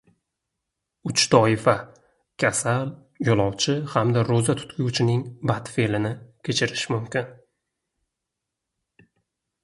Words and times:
Uch 1.09 1.23
toifa— 1.31 1.73
kasal, 2.43 2.87
yo‘lovchi 3.27 3.75
hamda 3.95 4.23
ro‘za 4.29 4.55
tutguvchining 4.61 5.21
badfe’lini 5.51 6.11
kechirish 6.49 6.87
mumkin. 6.95 7.29